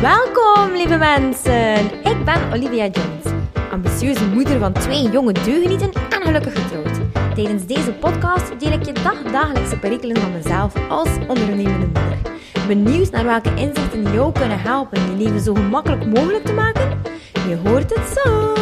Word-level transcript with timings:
Welkom, 0.00 0.72
lieve 0.72 0.96
mensen. 0.96 1.84
Ik 2.04 2.24
ben 2.24 2.52
Olivia 2.52 2.86
Jones, 2.86 3.44
ambitieuze 3.70 4.26
moeder 4.26 4.58
van 4.58 4.72
twee 4.72 5.10
jonge 5.10 5.32
deugenieten 5.32 5.92
en 5.92 6.22
gelukkig 6.22 6.62
getrouwd. 6.62 7.00
Tijdens 7.34 7.66
deze 7.66 7.92
podcast 7.92 8.60
deel 8.60 8.72
ik 8.72 8.84
je 8.84 8.92
dagdagelijkse 8.92 9.78
perikelen 9.78 10.16
van 10.16 10.32
mezelf 10.32 10.88
als 10.88 11.08
ondernemende 11.28 11.86
moeder. 11.86 12.18
Benieuwd 12.66 13.10
naar 13.10 13.24
welke 13.24 13.54
inzichten 13.54 14.12
jou 14.12 14.32
kunnen 14.32 14.60
helpen 14.60 15.00
je 15.00 15.24
leven 15.24 15.40
zo 15.40 15.54
gemakkelijk 15.54 16.06
mogelijk 16.06 16.44
te 16.44 16.52
maken? 16.52 17.02
Je 17.48 17.56
hoort 17.64 17.94
het 17.94 18.18
zo. 18.18 18.52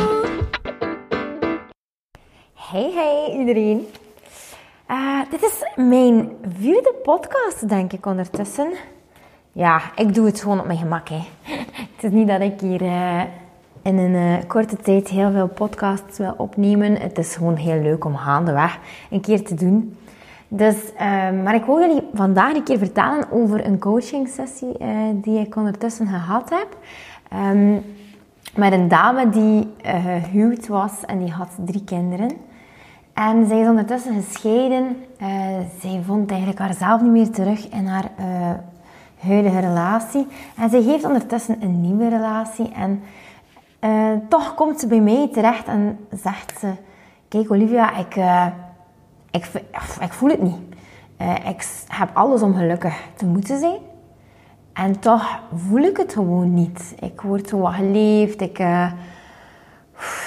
Hey, 2.55 2.91
hey 2.95 3.37
iedereen. 3.39 3.87
Uh, 4.91 5.21
dit 5.31 5.43
is 5.43 5.65
mijn 5.77 6.37
vierde 6.59 6.95
podcast, 7.03 7.69
denk 7.69 7.93
ik, 7.93 8.07
ondertussen. 8.07 8.73
Ja, 9.57 9.81
ik 9.97 10.15
doe 10.15 10.27
het 10.27 10.41
gewoon 10.41 10.61
op 10.61 10.67
mijn 10.67 10.79
gemak. 10.79 11.09
Hè. 11.09 11.23
Het 11.95 12.05
is 12.05 12.11
niet 12.11 12.29
dat 12.29 12.41
ik 12.41 12.61
hier 12.61 12.83
uh, 12.83 13.23
in 13.83 13.99
een 13.99 14.15
uh, 14.15 14.35
korte 14.47 14.77
tijd 14.77 15.09
heel 15.09 15.31
veel 15.31 15.49
podcasts 15.49 16.19
wil 16.19 16.35
opnemen. 16.37 17.01
Het 17.01 17.19
is 17.19 17.37
gewoon 17.37 17.57
heel 17.57 17.81
leuk 17.83 18.05
om 18.05 18.17
gaandeweg 18.17 18.79
een 19.11 19.21
keer 19.21 19.45
te 19.45 19.55
doen. 19.55 19.97
Dus, 20.49 20.77
maar 21.43 21.55
ik 21.55 21.65
wil 21.65 21.81
jullie 21.81 22.03
vandaag 22.15 22.55
een 22.55 22.63
keer 22.63 22.79
vertellen 22.79 23.31
over 23.31 23.67
een 23.67 23.79
coaching 23.79 24.29
sessie 24.29 24.77
die 25.15 25.39
ik 25.39 25.57
ondertussen 25.57 26.07
gehad 26.07 26.51
heb. 26.51 26.77
Um, 27.53 27.85
met 28.57 28.73
een 28.73 28.89
dame 28.89 29.29
die 29.29 29.69
gehuwd 29.83 30.69
was 30.69 31.05
en 31.07 31.19
die 31.19 31.33
had 31.33 31.51
drie 31.65 31.85
kinderen. 31.85 32.31
En 33.13 33.47
zij 33.47 33.61
is 33.61 33.69
ondertussen 33.69 34.23
gescheiden. 34.23 34.97
Zij 35.81 36.03
vond 36.07 36.31
eigenlijk 36.31 36.61
haarzelf 36.61 37.01
niet 37.01 37.11
meer 37.11 37.31
terug 37.31 37.69
in 37.69 37.87
haar 37.87 38.11
huidige 39.27 39.59
relatie. 39.59 40.27
En 40.57 40.71
zij 40.71 40.81
heeft 40.81 41.05
ondertussen 41.05 41.63
een 41.63 41.81
nieuwe 41.81 42.09
relatie. 42.09 42.73
En 42.73 43.03
uh, 43.81 44.11
toch 44.29 44.55
komt 44.55 44.81
ze 44.81 44.87
bij 44.87 45.01
mij 45.01 45.29
terecht 45.33 45.67
en 45.67 45.99
zegt 46.11 46.59
ze... 46.59 46.73
Kijk 47.29 47.51
Olivia, 47.51 47.97
ik, 47.97 48.17
ik, 49.31 49.51
ik 50.01 50.13
voel 50.13 50.29
het 50.29 50.43
niet. 50.43 50.57
ik 51.47 51.67
heb 51.89 52.11
alles 52.13 52.43
om 52.43 52.55
gelukkig 52.55 53.03
te 53.17 53.27
moeten 53.27 53.59
zijn. 53.59 53.79
En 54.73 55.01
toch 55.01 55.41
voel 55.55 55.83
ik 55.83 55.97
het 55.97 56.13
gewoon 56.13 56.55
niet. 56.55 56.95
Ik 57.01 57.21
word 57.21 57.49
zo 57.49 57.59
wat 57.59 57.73
geleefd. 57.73 58.41
Ik, 58.41 58.59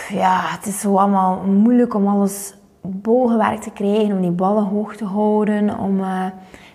ja, 0.10 0.42
het 0.44 0.66
is 0.66 0.80
zo 0.80 0.96
allemaal 0.96 1.44
moeilijk 1.44 1.94
om 1.94 2.08
alles 2.08 2.54
bovenwerk 2.82 3.62
te 3.62 3.72
krijgen, 3.72 4.16
om 4.16 4.22
die 4.22 4.32
ballen 4.32 4.64
hoog 4.64 4.96
te 4.96 5.06
houden, 5.06 5.80
om 5.80 6.02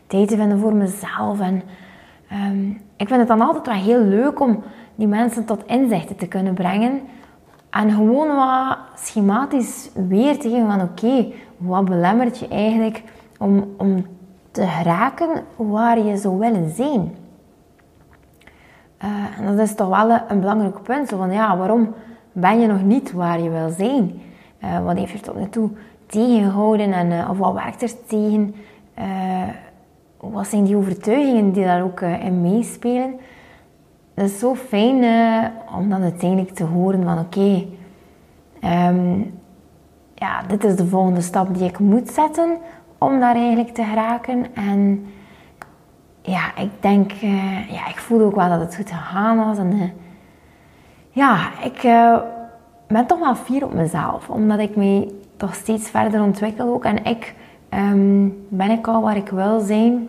tijd 0.07 0.29
te 0.29 0.37
vinden 0.37 0.59
voor 0.59 0.75
mezelf. 0.75 1.41
En 1.41 1.63
um, 2.33 2.81
ik 2.97 3.09
vind 3.09 3.19
het 3.21 3.29
dan 3.29 3.41
altijd 3.41 3.67
wel 3.67 3.75
heel 3.75 4.05
leuk 4.05 4.41
om 4.41 4.63
die 4.95 5.07
mensen 5.07 5.45
tot 5.45 5.67
inzichten 5.67 6.17
te 6.17 6.27
kunnen 6.27 6.55
brengen. 6.55 7.01
En 7.71 7.91
gewoon 7.91 8.37
wat 8.37 8.79
schematisch 8.95 9.91
weer 10.09 10.39
te 10.39 10.51
geven 10.51 10.71
van 10.71 10.81
oké, 10.81 11.33
wat 11.57 11.85
belemmert 11.85 12.39
je 12.39 12.49
eigenlijk 12.49 13.03
om, 13.39 13.75
om 13.77 14.07
te 14.51 14.67
geraken 14.67 15.29
waar 15.57 15.99
je 15.99 16.17
zou 16.17 16.39
willen 16.39 16.71
zijn. 16.71 17.15
Uh, 19.05 19.39
en 19.39 19.47
dat 19.47 19.59
is 19.59 19.75
toch 19.75 19.89
wel 19.89 20.21
een 20.29 20.41
belangrijk 20.41 20.83
punt. 20.83 21.09
Zo 21.09 21.17
van 21.17 21.33
ja, 21.33 21.57
waarom 21.57 21.95
ben 22.33 22.61
je 22.61 22.67
nog 22.67 22.83
niet 22.83 23.13
waar 23.13 23.41
je 23.41 23.51
wil 23.51 23.69
zijn? 23.69 24.21
Uh, 24.65 24.85
wat 24.85 24.97
heeft 24.97 25.13
je 25.13 25.21
tot 25.21 25.37
nu 25.37 25.49
toe 25.49 25.71
tegengehouden 26.07 26.93
en 26.93 27.11
uh, 27.11 27.31
of 27.31 27.39
wat 27.39 27.53
werkt 27.53 27.83
er 27.83 28.07
tegen? 28.07 28.55
Wat 30.31 30.47
zijn 30.47 30.65
die 30.65 30.77
overtuigingen 30.77 31.53
die 31.53 31.65
daar 31.65 31.83
ook 31.83 32.01
uh, 32.01 32.25
in 32.25 32.41
meespelen? 32.41 33.15
Het 34.15 34.31
is 34.31 34.39
zo 34.39 34.55
fijn 34.55 34.95
om 35.77 35.89
dan 35.89 36.03
uiteindelijk 36.03 36.51
te 36.51 36.65
horen 36.65 37.03
van 37.03 37.19
oké, 37.19 37.67
um, 38.65 39.41
ja, 40.15 40.43
dit 40.43 40.65
is 40.65 40.77
de 40.77 40.87
volgende 40.87 41.21
stap 41.21 41.55
die 41.55 41.69
ik 41.69 41.79
moet 41.79 42.11
zetten 42.11 42.57
om 42.99 43.21
daar 43.21 43.35
eigenlijk 43.35 43.75
te 43.75 43.85
geraken. 43.85 44.55
En 44.55 45.07
ja, 46.21 46.57
ik 46.57 46.71
denk, 46.81 47.13
ja, 47.69 47.89
ik 47.89 47.97
voelde 47.97 48.25
ook 48.25 48.35
wel 48.35 48.49
dat 48.49 48.61
het 48.61 48.77
goed 48.77 48.91
gegaan 48.91 49.37
was. 49.37 49.59
En 49.59 49.93
ja, 51.11 51.51
ik 51.63 51.81
ben 52.87 53.07
toch 53.07 53.19
wel 53.19 53.35
fier 53.35 53.65
op 53.65 53.75
mezelf, 53.75 54.29
omdat 54.29 54.59
ik 54.59 54.77
me 54.77 55.21
toch 55.37 55.55
steeds 55.55 55.91
verder 55.91 56.23
ontwikkel 56.23 56.75
ook. 56.75 56.85
En 56.85 57.05
ik 57.05 57.35
um, 57.75 58.47
ben 58.49 58.71
ik 58.71 58.87
al 58.87 59.03
waar 59.03 59.17
ik 59.17 59.29
wil 59.29 59.61
zijn. 59.61 60.09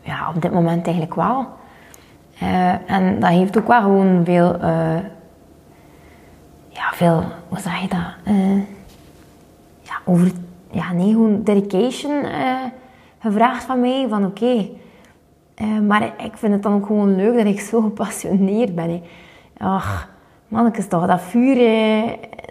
Ja, 0.00 0.28
op 0.34 0.42
dit 0.42 0.52
moment 0.52 0.84
eigenlijk 0.84 1.14
wel. 1.14 1.46
Uh, 2.42 2.90
en 2.90 3.20
dat 3.20 3.30
heeft 3.30 3.58
ook 3.58 3.66
wel 3.68 3.80
gewoon 3.80 4.24
veel, 4.24 4.54
uh, 4.54 4.98
ja, 6.68 6.92
veel, 6.92 7.22
hoe 7.48 7.58
zeg 7.58 7.80
je 7.80 7.88
dat? 7.88 8.34
Uh, 8.34 8.56
ja, 9.80 9.94
over, 10.04 10.32
ja, 10.70 10.92
nee, 10.92 11.10
gewoon 11.10 11.42
dedication 11.42 12.24
gevraagd 13.18 13.64
van 13.64 13.80
mij. 13.80 14.06
Van 14.08 14.24
oké, 14.24 14.68
maar 15.86 16.02
ik 16.02 16.36
vind 16.36 16.52
het 16.52 16.62
dan 16.62 16.74
ook 16.74 16.86
gewoon 16.86 17.16
leuk 17.16 17.36
dat 17.36 17.46
ik 17.46 17.60
zo 17.60 17.80
gepassioneerd 17.80 18.74
ben. 18.74 18.90
Hè. 18.90 19.02
Ach, 19.58 20.08
mannetjes 20.48 20.88
toch, 20.88 21.06
dat 21.06 21.20
vuur, 21.20 21.56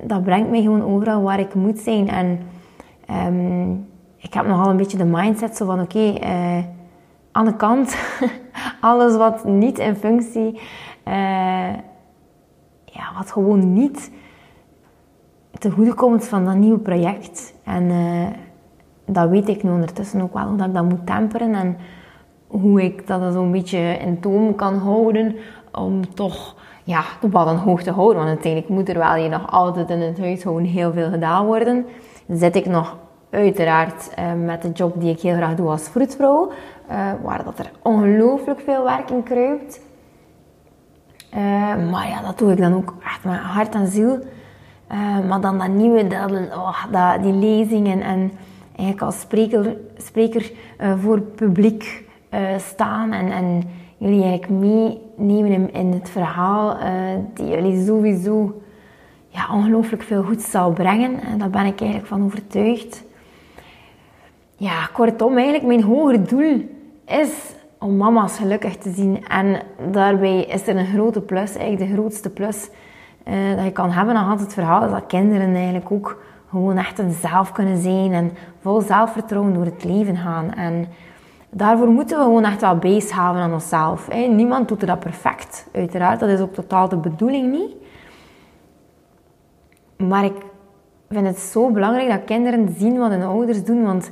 dat 0.04 0.24
brengt 0.24 0.50
mij 0.50 0.62
gewoon 0.62 0.84
overal 0.84 1.22
waar 1.22 1.40
ik 1.40 1.54
moet 1.54 1.80
zijn. 1.80 2.10
En 2.10 2.40
um, 3.28 3.92
ik 4.24 4.34
heb 4.34 4.46
nogal 4.46 4.70
een 4.70 4.78
beetje 4.78 4.98
de 4.98 5.06
mindset 5.06 5.58
zo 5.58 5.66
van, 5.66 5.82
oké, 5.82 6.14
uh, 6.24 6.64
aan 7.32 7.46
de 7.46 7.56
kant, 7.56 7.98
alles 8.82 9.16
wat 9.16 9.46
niet 9.46 9.80
in 9.80 9.96
functie, 9.96 10.54
uh, 11.08 11.74
ja, 12.86 13.12
wat 13.18 13.32
gewoon 13.32 13.74
niet 13.74 14.12
te 15.60 15.72
goede 15.72 15.94
komt 15.94 16.26
van 16.26 16.46
dat 16.46 16.56
nieuwe 16.56 16.80
project. 16.80 17.54
En 17.64 17.84
uh, 17.84 18.28
dat 19.06 19.30
weet 19.30 19.50
ik 19.50 19.64
nu 19.64 19.70
ondertussen 19.70 20.22
ook 20.22 20.34
wel, 20.34 20.48
hoe 20.48 20.58
dat 20.58 20.68
ik 20.68 20.74
dat 20.74 20.90
moet 20.90 21.06
temperen 21.06 21.54
en 21.54 21.78
hoe 22.48 22.84
ik 22.84 23.08
dat 23.08 23.34
zo'n 23.34 23.52
beetje 23.52 23.80
in 23.80 24.20
toom 24.20 24.56
kan 24.56 24.78
houden 24.78 25.36
om 25.72 26.14
toch 26.14 26.56
ja, 26.84 27.04
de 27.22 27.28
bal 27.28 27.46
dan 27.46 27.56
hoog 27.56 27.84
te 27.84 27.92
houden. 27.92 28.18
Want 28.18 28.30
uiteindelijk 28.30 28.72
moet 28.72 28.90
er 28.90 28.98
wel 28.98 29.16
je 29.16 29.30
nog 29.30 29.52
altijd 29.52 29.90
in 29.90 30.02
het 30.02 30.20
huishouden 30.20 30.68
heel 30.68 30.94
veel 30.94 31.10
gedaan 31.10 31.46
worden. 31.46 31.86
Zit 32.28 32.56
ik 32.56 32.66
nog 32.66 32.98
uiteraard 33.34 34.12
uh, 34.20 34.46
met 34.46 34.62
de 34.62 34.72
job 34.72 35.02
die 35.02 35.12
ik 35.12 35.22
heel 35.22 35.36
graag 35.36 35.56
doe 35.56 35.70
als 35.70 35.90
vroedvrouw. 35.90 36.52
Uh, 36.92 37.12
waar 37.22 37.44
dat 37.44 37.60
er 37.60 37.72
ongelooflijk 37.82 38.60
veel 38.60 38.84
werk 38.84 39.10
in 39.10 39.24
kruipt. 39.24 39.82
Uh, 41.34 41.40
maar 41.92 42.08
ja, 42.08 42.22
dat 42.22 42.38
doe 42.38 42.52
ik 42.52 42.58
dan 42.58 42.74
ook 42.74 42.94
echt 43.06 43.24
met 43.24 43.36
hart 43.36 43.76
en 43.76 43.88
ziel. 43.88 44.20
maar 45.28 45.42
dan 45.42 45.58
dat 45.58 45.68
nieuwe, 45.68 46.08
dat, 46.08 46.32
oh, 46.32 46.86
dat, 46.92 47.24
die 47.24 47.34
lezingen 47.34 48.02
en 48.02 48.32
eigenlijk 48.76 49.02
als 49.02 49.20
spreker, 49.20 49.78
spreker 49.98 50.52
voor 50.98 51.20
publiek 51.20 52.04
staan 52.58 53.12
en, 53.12 53.32
en 53.32 53.64
jullie 54.04 54.24
eigenlijk 54.24 54.50
meenemen 55.18 55.74
in 55.74 55.92
het 55.92 56.10
verhaal 56.10 56.78
uh, 56.78 56.84
die 57.34 57.48
jullie 57.48 57.86
sowieso 57.86 58.62
ja, 59.28 59.48
ongelooflijk 59.54 60.04
veel 60.04 60.24
goed 60.24 60.42
zal 60.42 60.72
brengen. 60.72 61.22
En 61.22 61.38
daar 61.38 61.50
ben 61.50 61.66
ik 61.66 61.80
eigenlijk 61.80 62.10
van 62.10 62.24
overtuigd. 62.24 63.04
Ja, 64.64 64.90
kortom, 64.94 65.34
eigenlijk 65.36 65.66
mijn 65.66 65.84
hoger 65.84 66.28
doel 66.28 66.70
is 67.06 67.54
om 67.80 67.98
mama's 67.98 68.38
gelukkig 68.38 68.78
te 68.78 68.92
zien. 68.92 69.26
En 69.28 69.62
daarbij 69.92 70.44
is 70.44 70.68
er 70.68 70.76
een 70.76 70.86
grote 70.86 71.22
plus, 71.22 71.56
eigenlijk 71.56 71.90
de 71.90 71.96
grootste 71.96 72.30
plus 72.30 72.70
uh, 73.28 73.56
dat 73.56 73.66
je 73.66 73.72
kan 73.72 73.92
hebben 73.92 74.16
aan 74.16 74.40
het 74.40 74.54
verhaal, 74.54 74.90
dat 74.90 75.06
kinderen 75.08 75.56
eigenlijk 75.56 75.92
ook 75.92 76.22
gewoon 76.50 76.78
echt 76.78 77.02
zelf 77.22 77.52
kunnen 77.52 77.78
zijn 77.78 78.14
en 78.14 78.32
vol 78.60 78.82
zelfvertrouwen 78.82 79.54
door 79.54 79.66
het 79.66 79.84
leven 79.84 80.18
gaan. 80.18 80.54
En 80.54 80.88
daarvoor 81.50 81.88
moeten 81.88 82.18
we 82.18 82.24
gewoon 82.24 82.46
echt 82.46 82.62
wel 82.62 82.78
base 82.78 83.14
houden 83.14 83.42
aan 83.42 83.54
onszelf. 83.54 84.08
Hè. 84.08 84.26
Niemand 84.28 84.68
doet 84.68 84.88
dat 84.88 85.00
perfect, 85.00 85.68
uiteraard. 85.74 86.20
Dat 86.20 86.30
is 86.30 86.40
ook 86.40 86.54
totaal 86.54 86.90
de 86.90 86.98
bedoeling 86.98 87.52
niet. 87.52 87.76
Maar 90.10 90.26
ik 90.26 90.36
vind 91.10 91.28
het 91.28 91.40
zo 91.40 91.72
belangrijk 91.72 92.10
dat 92.10 92.24
kinderen 92.26 92.76
zien 92.78 92.98
wat 92.98 93.10
hun 93.10 93.24
ouders 93.24 93.64
doen. 93.64 93.84
Want 93.84 94.12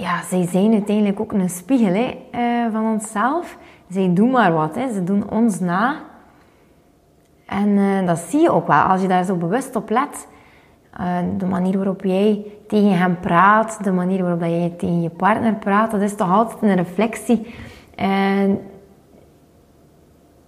ja, 0.00 0.22
zij 0.22 0.46
zijn 0.46 0.72
uiteindelijk 0.72 1.20
ook 1.20 1.32
een 1.32 1.50
spiegel 1.50 1.94
hè, 1.94 2.16
uh, 2.34 2.72
van 2.72 2.92
onszelf. 2.92 3.56
Zij 3.88 4.14
doen 4.14 4.30
maar 4.30 4.52
wat. 4.52 4.74
Hè. 4.74 4.92
Ze 4.92 5.04
doen 5.04 5.30
ons 5.30 5.60
na. 5.60 5.96
En 7.46 7.68
uh, 7.68 8.06
dat 8.06 8.18
zie 8.18 8.40
je 8.40 8.50
ook 8.50 8.66
wel. 8.66 8.82
Als 8.82 9.02
je 9.02 9.08
daar 9.08 9.24
zo 9.24 9.36
bewust 9.36 9.76
op 9.76 9.90
let. 9.90 10.28
Uh, 11.00 11.16
de 11.38 11.46
manier 11.46 11.76
waarop 11.76 12.04
jij 12.04 12.46
tegen 12.68 12.98
hem 12.98 13.20
praat, 13.20 13.84
de 13.84 13.92
manier 13.92 14.22
waarop 14.22 14.40
dat 14.40 14.48
jij 14.48 14.74
tegen 14.78 15.02
je 15.02 15.10
partner 15.10 15.54
praat, 15.54 15.90
dat 15.90 16.00
is 16.00 16.16
toch 16.16 16.30
altijd 16.30 16.62
een 16.62 16.76
reflectie. 16.76 17.54
En 17.94 18.60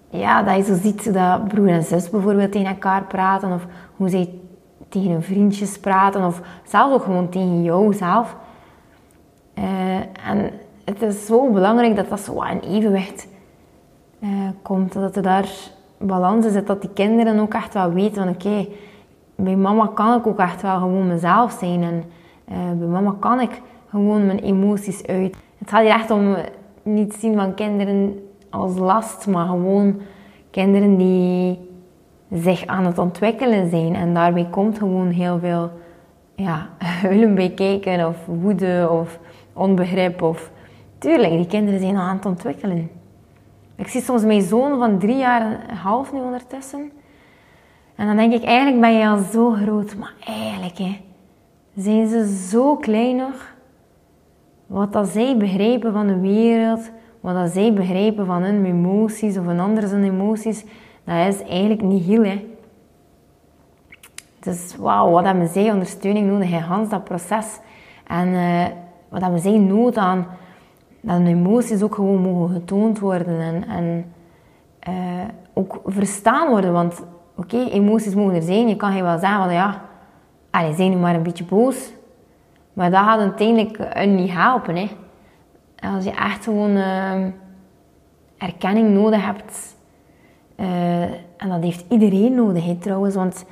ja, 0.09 0.43
dat 0.43 0.57
je 0.57 0.63
zo 0.63 0.75
ziet 0.75 1.15
dat 1.15 1.49
broer 1.49 1.69
en 1.69 1.83
zus 1.83 2.11
bijvoorbeeld 2.11 2.53
tegen 2.53 2.69
elkaar 2.69 3.05
praten, 3.05 3.53
of 3.53 3.67
hoe 3.97 4.09
zij 4.09 4.29
tegen 4.89 5.11
hun 5.11 5.23
vriendjes 5.23 5.79
praten, 5.79 6.25
of 6.25 6.41
zelfs 6.65 6.95
ook 6.95 7.03
gewoon 7.03 7.29
tegen 7.29 7.63
jou 7.63 7.95
zelf. 7.95 8.37
Uh, 9.59 9.95
en 10.27 10.51
het 10.85 11.03
is 11.03 11.27
zo 11.27 11.51
belangrijk 11.51 11.97
dat 11.97 12.09
dat 12.09 12.21
zo 12.21 12.43
een 12.43 12.61
evenwicht 12.61 13.29
komt. 14.63 14.93
Dat 14.93 15.17
er 15.17 15.23
daar 15.23 15.49
balans 15.99 16.47
is. 16.47 16.65
Dat 16.65 16.81
die 16.81 16.91
kinderen 16.95 17.39
ook 17.39 17.55
echt 17.55 17.75
wel 17.75 17.93
weten 17.93 18.15
van 18.15 18.29
oké, 18.29 18.67
bij 19.35 19.57
mama 19.57 19.91
kan 19.95 20.19
ik 20.19 20.27
ook 20.27 20.39
echt 20.39 20.63
wel 20.63 20.79
gewoon 20.79 21.07
mezelf 21.07 21.53
zijn. 21.53 21.83
En 21.83 22.05
bij 22.79 22.89
mama 22.89 23.15
kan 23.19 23.41
ik 23.41 23.61
gewoon 23.89 24.27
mijn 24.27 24.39
emoties 24.39 25.07
uit. 25.07 25.37
Het 25.59 25.71
gaat 25.71 25.81
hier 25.83 25.91
echt 25.91 26.11
om 26.11 26.37
niet 26.83 27.15
zien 27.15 27.35
van 27.35 27.55
kinderen 27.55 28.21
als 28.51 28.79
last, 28.79 29.27
maar 29.27 29.47
gewoon 29.47 30.01
kinderen 30.51 30.97
die 30.97 31.59
zich 32.31 32.67
aan 32.67 32.85
het 32.85 32.99
ontwikkelen 32.99 33.71
zijn. 33.71 33.95
En 33.95 34.15
daarbij 34.15 34.47
komt 34.51 34.79
gewoon 34.79 35.09
heel 35.09 35.39
veel 35.39 35.71
ja, 36.35 36.69
huilen 37.03 37.35
bij 37.35 37.51
kijken, 37.51 38.07
of 38.07 38.17
woede, 38.27 38.89
of 38.91 39.19
onbegrip. 39.53 40.23
Of... 40.23 40.51
Tuurlijk, 40.99 41.33
die 41.33 41.47
kinderen 41.47 41.81
zijn 41.81 41.97
aan 41.97 42.17
het 42.17 42.27
ontwikkelen. 42.27 42.91
Ik 43.77 43.89
zie 43.89 44.03
soms 44.03 44.25
mijn 44.25 44.43
zoon 44.43 44.79
van 44.79 44.99
drie 44.99 45.17
jaar 45.17 45.41
en 45.41 45.77
half 45.77 46.13
nu 46.13 46.21
ondertussen. 46.21 46.91
En 47.95 48.07
dan 48.07 48.17
denk 48.17 48.33
ik, 48.33 48.45
eigenlijk 48.45 48.81
ben 48.81 48.93
je 48.93 49.07
al 49.07 49.19
zo 49.33 49.51
groot. 49.51 49.97
Maar 49.97 50.15
eigenlijk, 50.27 50.79
hè, 50.79 51.01
zijn 51.77 52.09
ze 52.09 52.47
zo 52.51 52.77
klein 52.77 53.17
nog. 53.17 53.55
Wat 54.67 54.93
dat 54.93 55.09
zij 55.09 55.37
begrijpen 55.37 55.93
van 55.93 56.07
de 56.07 56.21
wereld, 56.21 56.91
wat 57.21 57.35
dat 57.35 57.51
zij 57.51 57.73
begrijpen 57.73 58.27
van 58.27 58.43
hun 58.43 58.65
emoties 58.65 59.39
of 59.39 59.47
een 59.47 59.61
ander 59.61 59.89
zijn 59.89 60.05
emoties, 60.05 60.65
dat 61.05 61.27
is 61.27 61.43
eigenlijk 61.43 61.83
niet 61.83 62.05
heel. 62.05 62.25
Hè. 62.25 62.47
Dus 64.41 64.77
wauw, 64.77 65.11
wat 65.11 65.25
hebben 65.25 65.49
zij 65.49 65.73
ondersteuning 65.73 66.27
nodig 66.27 66.51
in 66.51 66.89
dat 66.89 67.05
proces. 67.05 67.59
En 68.07 68.29
uh, 68.29 68.67
wat 69.13 69.23
hebben 69.23 69.41
zij 69.41 69.59
nood 69.59 69.97
aan 69.97 70.27
dat 71.01 71.21
emoties 71.21 71.83
ook 71.83 71.95
gewoon 71.95 72.21
mogen 72.21 72.55
getoond 72.55 72.99
worden 72.99 73.65
en, 73.69 74.13
uh, 74.89 74.95
ook 75.53 75.81
verstaan 75.85 76.49
worden. 76.49 76.73
Want 76.73 77.03
oké, 77.37 77.57
emoties 77.57 78.15
mogen 78.15 78.35
er 78.35 78.43
zijn. 78.43 78.69
Je 78.69 78.77
kan 78.77 79.03
wel 79.03 79.19
zeggen 79.19 79.43
van 79.43 79.53
ja, 79.53 79.83
allez, 80.51 80.77
zijn 80.77 80.91
nu 80.91 80.97
maar 80.97 81.15
een 81.15 81.23
beetje 81.23 81.45
boos. 81.45 81.93
Maar 82.73 82.91
dat 82.91 83.01
gaat 83.01 83.21
uiteindelijk 83.21 84.07
niet 84.07 84.31
helpen. 84.33 84.77
Hè. 84.77 84.91
Als 85.95 86.05
je 86.05 86.11
echt 86.11 86.45
gewoon 86.45 86.77
uh, 86.77 87.27
erkenning 88.39 88.91
nodig 88.91 89.25
hebt. 89.25 89.77
Uh, 90.57 91.03
en 91.37 91.49
dat 91.49 91.63
heeft 91.63 91.85
iedereen 91.89 92.35
nodig 92.35 92.79
trouwens. 92.79 93.15
Want 93.15 93.45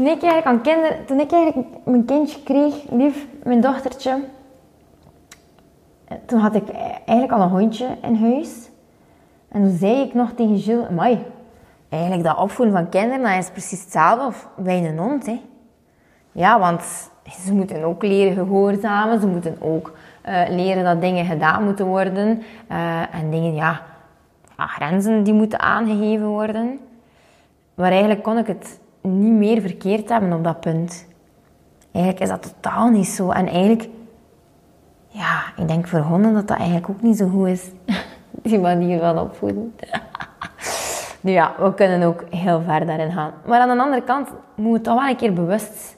toen 0.00 0.08
ik 0.08 0.22
eigenlijk 0.22 0.66
aan 0.66 1.06
toen 1.06 1.20
ik 1.20 1.32
eigenlijk 1.32 1.68
mijn 1.84 2.04
kindje 2.04 2.42
kreeg, 2.42 2.74
lief, 2.90 3.26
mijn 3.42 3.60
dochtertje. 3.60 4.24
Toen 6.26 6.38
had 6.38 6.54
ik 6.54 6.68
eigenlijk 7.04 7.32
al 7.32 7.40
een 7.40 7.48
hondje 7.48 7.86
in 8.02 8.14
huis. 8.14 8.68
En 9.48 9.62
toen 9.62 9.76
zei 9.76 10.00
ik 10.00 10.14
nog 10.14 10.32
tegen 10.32 10.56
Jules, 10.56 10.86
amai, 10.88 11.26
eigenlijk 11.88 12.24
dat 12.24 12.36
opvoeden 12.36 12.74
van 12.74 12.88
kinderen, 12.88 13.22
dat 13.22 13.42
is 13.42 13.50
precies 13.50 13.82
hetzelfde 13.82 14.26
of 14.26 14.48
bij 14.56 14.84
een 14.84 14.98
hond. 14.98 15.26
Hè. 15.26 15.40
Ja, 16.32 16.58
want 16.58 17.10
ze 17.46 17.54
moeten 17.54 17.84
ook 17.84 18.02
leren 18.02 18.34
gehoorzamen. 18.34 19.20
Ze 19.20 19.26
moeten 19.26 19.56
ook 19.60 19.96
uh, 20.28 20.42
leren 20.48 20.84
dat 20.84 21.00
dingen 21.00 21.24
gedaan 21.24 21.64
moeten 21.64 21.86
worden. 21.86 22.42
Uh, 22.70 23.14
en 23.14 23.30
dingen, 23.30 23.54
ja, 23.54 23.80
grenzen 24.56 25.22
die 25.22 25.34
moeten 25.34 25.60
aangegeven 25.60 26.26
worden. 26.26 26.78
Maar 27.74 27.90
eigenlijk 27.90 28.22
kon 28.22 28.38
ik 28.38 28.46
het 28.46 28.80
niet 29.00 29.32
meer 29.32 29.60
verkeerd 29.60 30.08
hebben 30.08 30.32
op 30.32 30.44
dat 30.44 30.60
punt. 30.60 31.06
Eigenlijk 31.92 32.22
is 32.22 32.28
dat 32.28 32.42
totaal 32.42 32.88
niet 32.88 33.06
zo. 33.06 33.30
En 33.30 33.46
eigenlijk, 33.46 33.88
ja, 35.08 35.42
ik 35.56 35.68
denk 35.68 35.88
voor 35.88 35.98
honden 35.98 36.34
dat 36.34 36.48
dat 36.48 36.56
eigenlijk 36.56 36.88
ook 36.88 37.02
niet 37.02 37.16
zo 37.16 37.28
goed 37.28 37.48
is. 37.48 37.70
Die 38.42 38.58
manier 38.58 38.98
van 38.98 39.18
opvoeden. 39.18 39.74
nu 41.20 41.32
ja, 41.32 41.54
we 41.58 41.74
kunnen 41.74 42.02
ook 42.02 42.24
heel 42.30 42.62
ver 42.62 42.86
daarin 42.86 43.12
gaan. 43.12 43.32
Maar 43.46 43.60
aan 43.60 43.76
de 43.76 43.82
andere 43.82 44.02
kant 44.02 44.28
moet 44.54 44.74
het 44.74 44.84
toch 44.84 45.00
wel 45.00 45.08
een 45.08 45.16
keer 45.16 45.32
bewust 45.32 45.96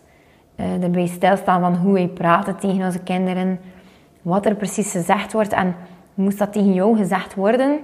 uh, 0.57 0.83
erbij 0.83 1.07
stilstaan 1.07 1.61
van 1.61 1.77
hoe 1.77 1.93
wij 1.93 2.09
praten 2.09 2.57
tegen 2.57 2.85
onze 2.85 2.99
kinderen, 2.99 3.61
wat 4.23 4.47
er 4.47 4.55
precies 4.55 4.91
gezegd 4.91 5.33
wordt 5.33 5.53
en 5.53 5.75
moest 6.15 6.39
dat 6.39 6.53
tegen 6.53 6.73
jou 6.73 6.97
gezegd 6.97 7.35
worden, 7.35 7.81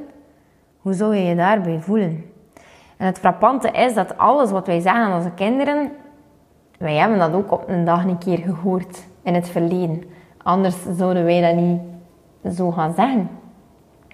hoe 0.81 0.93
zou 0.93 1.17
je 1.17 1.23
je 1.23 1.35
daarbij 1.35 1.79
voelen? 1.81 2.25
En 2.98 3.06
het 3.06 3.18
frappante 3.18 3.70
is 3.70 3.94
dat 3.94 4.18
alles 4.18 4.50
wat 4.50 4.66
wij 4.66 4.80
zeggen 4.80 5.02
aan 5.02 5.16
onze 5.16 5.30
kinderen, 5.30 5.92
wij 6.78 6.94
hebben 6.94 7.18
dat 7.18 7.32
ook 7.32 7.52
op 7.52 7.68
een 7.68 7.84
dag 7.84 8.04
een 8.04 8.18
keer 8.18 8.38
gehoord 8.38 9.06
in 9.22 9.34
het 9.34 9.48
verleden. 9.48 10.02
Anders 10.42 10.76
zouden 10.96 11.24
wij 11.24 11.40
dat 11.40 11.62
niet 11.62 11.80
zo 12.56 12.70
gaan 12.70 12.94
zeggen. 12.94 13.30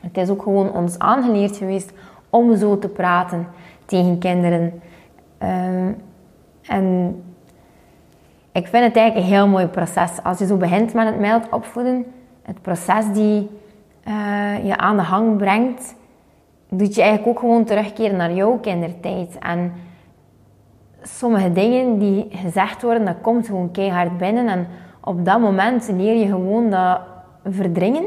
Het 0.01 0.17
is 0.17 0.29
ook 0.29 0.43
gewoon 0.43 0.73
ons 0.73 0.99
aangeleerd 0.99 1.57
geweest 1.57 1.93
om 2.31 2.57
zo 2.57 2.79
te 2.79 2.89
praten 2.89 3.47
tegen 3.85 4.19
kinderen. 4.19 4.83
Uh, 5.43 5.87
en 6.63 7.17
ik 8.53 8.67
vind 8.67 8.85
het 8.85 8.97
eigenlijk 8.97 9.17
een 9.17 9.33
heel 9.33 9.49
mooi 9.49 9.67
proces. 9.67 10.11
Als 10.23 10.39
je 10.39 10.47
zo 10.47 10.57
begint 10.57 10.95
met 10.95 11.07
het 11.07 11.19
mild 11.19 11.49
opvoeden, 11.51 12.05
het 12.43 12.63
proces 12.63 13.13
die 13.13 13.51
uh, 14.09 14.65
je 14.67 14.77
aan 14.77 14.97
de 14.97 15.03
hang 15.03 15.37
brengt, 15.37 15.95
doet 16.77 16.95
je 16.95 17.03
eigenlijk 17.03 17.31
ook 17.31 17.39
gewoon 17.39 17.65
terugkeren 17.65 18.17
naar 18.17 18.33
jouw 18.33 18.59
kindertijd. 18.59 19.39
En 19.39 19.73
sommige 21.03 21.53
dingen 21.53 21.99
die 21.99 22.27
gezegd 22.31 22.83
worden, 22.83 23.05
dat 23.05 23.21
komt 23.23 23.47
gewoon 23.47 23.71
keihard 23.71 24.19
binnen. 24.19 24.49
En 24.49 24.67
op 25.01 25.25
dat 25.25 25.41
moment 25.41 25.89
leer 25.89 26.17
je 26.17 26.27
gewoon 26.27 26.71
dat 26.71 27.01
verdringen. 27.45 28.05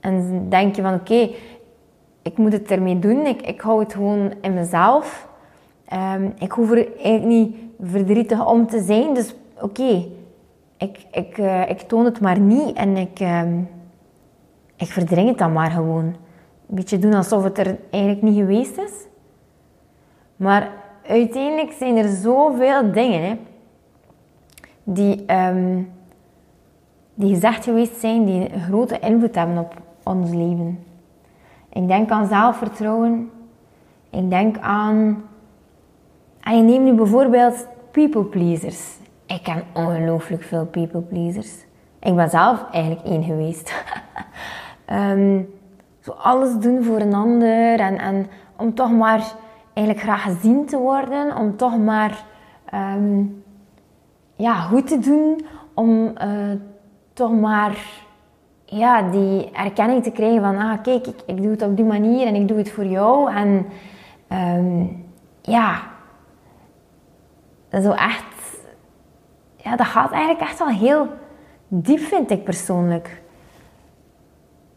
En 0.00 0.46
denk 0.48 0.76
je 0.76 0.82
van, 0.82 0.94
oké, 0.94 1.30
ik 2.22 2.38
moet 2.38 2.52
het 2.52 2.70
ermee 2.70 2.98
doen. 2.98 3.26
Ik, 3.26 3.42
ik 3.42 3.60
hou 3.60 3.80
het 3.80 3.92
gewoon 3.92 4.32
in 4.40 4.54
mezelf. 4.54 5.28
Um, 5.92 6.32
ik 6.38 6.52
hoef 6.52 6.70
er 6.70 6.96
eigenlijk 6.96 7.24
niet 7.24 7.56
verdrietig 7.80 8.46
om 8.46 8.66
te 8.66 8.82
zijn. 8.82 9.14
Dus 9.14 9.34
oké, 9.60 10.06
ik, 10.76 10.98
ik, 11.10 11.38
uh, 11.38 11.70
ik 11.70 11.80
toon 11.80 12.04
het 12.04 12.20
maar 12.20 12.38
niet 12.38 12.76
en 12.76 12.96
ik, 12.96 13.20
uh, 13.20 13.42
ik 14.76 14.86
verdring 14.86 15.28
het 15.28 15.38
dan 15.38 15.52
maar 15.52 15.70
gewoon. 15.70 16.14
Beetje 16.66 16.98
doen 16.98 17.14
alsof 17.14 17.44
het 17.44 17.58
er 17.58 17.78
eigenlijk 17.90 18.22
niet 18.22 18.36
geweest 18.36 18.78
is. 18.78 18.92
Maar 20.36 20.70
uiteindelijk 21.06 21.72
zijn 21.72 21.96
er 21.96 22.08
zoveel 22.08 22.92
dingen 22.92 23.22
hè, 23.22 23.38
die, 24.84 25.34
um, 25.34 25.92
die 27.14 27.34
gezegd 27.34 27.64
geweest 27.64 28.00
zijn, 28.00 28.24
die 28.24 28.52
een 28.54 28.60
grote 28.60 28.98
invloed 28.98 29.34
hebben 29.34 29.58
op 29.58 29.74
ons 30.02 30.30
leven. 30.30 30.84
Ik 31.72 31.88
denk 31.88 32.10
aan 32.10 32.26
zelfvertrouwen. 32.26 33.30
Ik 34.10 34.30
denk 34.30 34.58
aan 34.58 35.24
en 36.44 36.56
je 36.56 36.62
neemt 36.62 36.84
nu 36.84 36.92
bijvoorbeeld 36.92 37.68
people 37.90 38.24
pleasers. 38.24 38.98
Ik 39.26 39.42
ken 39.42 39.62
ongelooflijk 39.72 40.42
veel 40.42 40.66
people 40.66 41.00
pleasers. 41.00 41.64
Ik 42.00 42.16
ben 42.16 42.30
zelf 42.30 42.64
eigenlijk 42.70 43.06
één 43.06 43.22
geweest. 43.22 43.74
um, 44.92 45.48
zo 46.04 46.10
alles 46.10 46.58
doen 46.58 46.84
voor 46.84 47.00
een 47.00 47.14
ander 47.14 47.80
en, 47.80 47.98
en 47.98 48.26
om 48.56 48.74
toch 48.74 48.90
maar 48.90 49.32
eigenlijk 49.72 50.06
graag 50.06 50.22
gezien 50.22 50.66
te 50.66 50.76
worden, 50.76 51.36
om 51.36 51.56
toch 51.56 51.78
maar 51.78 52.24
um, 52.74 53.44
ja, 54.34 54.54
goed 54.54 54.86
te 54.86 54.98
doen, 54.98 55.46
om 55.74 56.12
uh, 56.22 56.52
toch 57.12 57.32
maar 57.32 57.78
ja, 58.64 59.02
die 59.02 59.50
erkenning 59.50 60.02
te 60.02 60.10
krijgen 60.10 60.42
van, 60.42 60.56
ah 60.56 60.82
kijk, 60.82 61.06
ik, 61.06 61.22
ik 61.26 61.42
doe 61.42 61.50
het 61.50 61.62
op 61.62 61.76
die 61.76 61.84
manier 61.84 62.26
en 62.26 62.34
ik 62.34 62.48
doe 62.48 62.58
het 62.58 62.70
voor 62.70 62.84
jou. 62.84 63.32
En 63.32 63.66
um, 64.58 65.04
ja, 65.40 65.82
zo 67.70 67.90
echt, 67.90 68.58
ja, 69.56 69.76
dat 69.76 69.86
gaat 69.86 70.10
eigenlijk 70.10 70.40
echt 70.40 70.58
wel 70.58 70.68
heel 70.68 71.08
diep, 71.68 71.98
vind 71.98 72.30
ik 72.30 72.44
persoonlijk. 72.44 73.22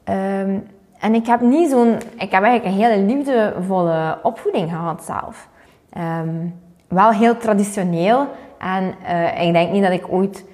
Um, 0.10 0.68
en 1.00 1.16
ik 1.16 1.28
heb 1.28 1.42
niet 1.42 1.70
zo'n, 1.70 1.96
ik 2.18 2.32
heb 2.32 2.44
eigenlijk 2.44 2.66
een 2.66 2.82
hele 2.82 3.02
liefdevolle 3.02 4.20
opvoeding 4.24 4.70
gehad 4.70 5.04
zelf. 5.04 5.50
Um, 5.98 6.54
wel 6.88 7.12
heel 7.12 7.38
traditioneel. 7.38 8.28
En 8.58 8.94
uh, 9.04 9.48
ik 9.48 9.54
denk 9.54 9.72
niet 9.72 9.84
dat 9.84 9.92
ik 9.92 10.06
ooit 10.10 10.46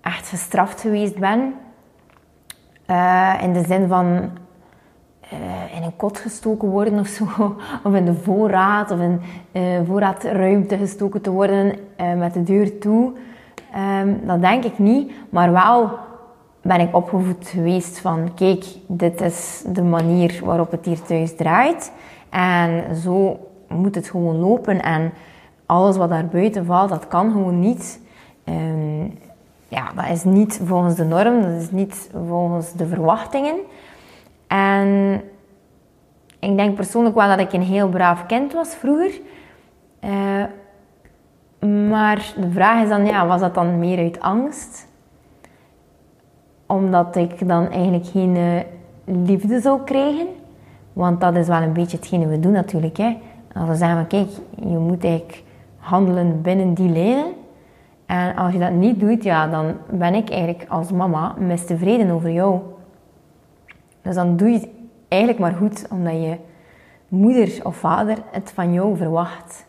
echt 0.00 0.28
gestraft 0.28 0.80
geweest 0.80 1.18
ben. 1.18 1.54
Uh, 2.86 3.34
in 3.42 3.52
de 3.52 3.64
zin 3.66 3.88
van 3.88 4.06
uh, 5.32 5.76
in 5.76 5.82
een 5.82 5.96
kot 5.96 6.18
gestoken 6.18 6.68
worden 6.68 6.98
of 6.98 7.06
zo. 7.06 7.24
Of 7.84 7.94
in 7.94 8.04
de 8.04 8.14
voorraad 8.14 8.90
of 8.90 8.98
in 9.00 9.20
voorraadruimte 9.86 10.76
gestoken 10.76 11.20
te 11.20 11.30
worden 11.30 11.78
met 12.16 12.34
de 12.34 12.42
deur 12.42 12.78
toe. 12.78 13.12
Um, 14.00 14.20
dat 14.26 14.40
denk 14.40 14.64
ik 14.64 14.78
niet. 14.78 15.12
Maar 15.30 15.52
wel 15.52 15.90
ben 16.64 16.80
ik 16.80 16.96
opgevoed 16.96 17.48
geweest 17.48 17.98
van 17.98 18.34
kijk, 18.34 18.64
dit 18.86 19.20
is 19.20 19.64
de 19.66 19.82
manier 19.82 20.40
waarop 20.44 20.70
het 20.70 20.84
hier 20.84 21.02
thuis 21.02 21.36
draait. 21.36 21.92
En 22.30 22.96
zo 22.96 23.38
moet 23.68 23.94
het 23.94 24.08
gewoon 24.08 24.36
lopen. 24.36 24.82
En 24.82 25.12
alles 25.66 25.96
wat 25.96 26.08
daar 26.08 26.26
buiten 26.26 26.64
valt, 26.64 26.88
dat 26.88 27.08
kan 27.08 27.30
gewoon 27.30 27.60
niet. 27.60 28.00
Um, 28.44 29.18
ja, 29.68 29.92
dat 29.94 30.08
is 30.08 30.24
niet 30.24 30.60
volgens 30.64 30.94
de 30.94 31.04
norm, 31.04 31.42
dat 31.42 31.62
is 31.62 31.70
niet 31.70 32.10
volgens 32.26 32.72
de 32.72 32.86
verwachtingen. 32.86 33.56
En 34.46 35.20
ik 36.38 36.56
denk 36.56 36.74
persoonlijk 36.74 37.14
wel 37.14 37.28
dat 37.28 37.38
ik 37.38 37.52
een 37.52 37.62
heel 37.62 37.88
braaf 37.88 38.26
kind 38.26 38.52
was 38.52 38.74
vroeger. 38.74 39.20
Uh, 40.04 40.44
maar 41.90 42.32
de 42.36 42.50
vraag 42.50 42.82
is 42.82 42.88
dan, 42.88 43.06
ja, 43.06 43.26
was 43.26 43.40
dat 43.40 43.54
dan 43.54 43.78
meer 43.78 43.98
uit 43.98 44.20
angst? 44.20 44.86
Omdat 46.74 47.16
ik 47.16 47.48
dan 47.48 47.70
eigenlijk 47.70 48.06
geen 48.06 48.36
uh, 48.36 48.60
liefde 49.04 49.60
zou 49.60 49.80
krijgen? 49.84 50.26
Want 50.92 51.20
dat 51.20 51.36
is 51.36 51.46
wel 51.46 51.62
een 51.62 51.72
beetje 51.72 51.96
hetgene 51.96 52.26
we 52.26 52.40
doen 52.40 52.52
natuurlijk. 52.52 52.96
Hè? 52.96 53.16
Als 53.54 53.68
we 53.68 53.74
zeggen, 53.74 54.06
kijk, 54.06 54.28
je 54.56 54.78
moet 54.78 55.04
eigenlijk 55.04 55.42
handelen 55.78 56.42
binnen 56.42 56.74
die 56.74 56.88
lijnen. 56.88 57.32
En 58.06 58.36
als 58.36 58.52
je 58.52 58.58
dat 58.58 58.72
niet 58.72 59.00
doet, 59.00 59.22
ja, 59.22 59.46
dan 59.46 59.74
ben 59.90 60.14
ik 60.14 60.30
eigenlijk 60.30 60.64
als 60.68 60.90
mama 60.90 61.34
mistevreden 61.38 62.10
over 62.10 62.30
jou. 62.30 62.60
Dus 64.02 64.14
dan 64.14 64.36
doe 64.36 64.48
je 64.48 64.54
het 64.54 64.68
eigenlijk 65.08 65.40
maar 65.40 65.54
goed, 65.54 65.86
omdat 65.90 66.12
je 66.12 66.36
moeder 67.08 67.60
of 67.62 67.76
vader 67.76 68.16
het 68.30 68.52
van 68.54 68.72
jou 68.72 68.96
verwacht. 68.96 69.66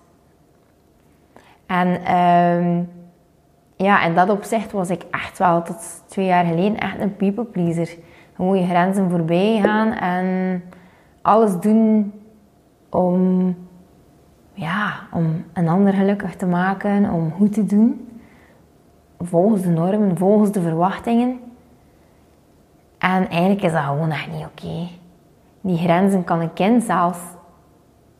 En 1.65 2.15
um, 2.15 2.89
ja, 3.75 4.03
in 4.03 4.15
dat 4.15 4.29
opzicht 4.29 4.71
was 4.71 4.89
ik 4.89 5.05
echt 5.11 5.37
wel 5.37 5.61
tot 5.61 6.03
twee 6.05 6.25
jaar 6.25 6.45
geleden 6.45 6.77
echt 6.77 6.99
een 6.99 7.15
people 7.15 7.43
pleaser. 7.43 7.95
Gewoon 8.35 8.59
je 8.59 8.65
grenzen 8.65 9.09
voorbij 9.09 9.59
gaan 9.61 9.91
en 9.91 10.63
alles 11.21 11.59
doen 11.59 12.13
om, 12.89 13.55
ja, 14.53 14.93
om 15.11 15.45
een 15.53 15.67
ander 15.67 15.93
gelukkig 15.93 16.35
te 16.35 16.45
maken, 16.45 17.11
om 17.11 17.31
goed 17.31 17.53
te 17.53 17.65
doen. 17.65 18.09
Volgens 19.19 19.61
de 19.61 19.69
normen, 19.69 20.17
volgens 20.17 20.51
de 20.51 20.61
verwachtingen. 20.61 21.39
En 22.97 23.29
eigenlijk 23.29 23.63
is 23.63 23.71
dat 23.71 23.83
gewoon 23.83 24.11
echt 24.11 24.31
niet 24.31 24.45
oké. 24.45 24.87
Die 25.61 25.77
grenzen 25.77 26.23
kan 26.23 26.39
een 26.41 26.53
kind 26.53 26.83
zelf, 26.83 27.37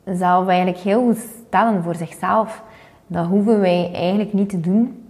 zelf 0.06 0.48
eigenlijk 0.48 0.78
heel 0.78 1.04
goed 1.04 1.18
stellen 1.48 1.84
voor 1.84 1.96
zichzelf. 1.96 2.64
Dat 3.08 3.26
hoeven 3.26 3.60
wij 3.60 3.92
eigenlijk 3.94 4.34
niet 4.34 4.50
te 4.50 4.60
doen. 4.60 5.05